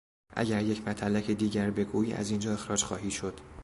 اگر 0.35 0.61
یک 0.63 0.87
متلک 0.87 1.31
دیگر 1.31 1.69
بگویی 1.71 2.13
از 2.13 2.29
این 2.31 2.39
جا 2.39 2.53
اخراج 2.53 2.83
خواهی 2.83 3.11
شد! 3.11 3.33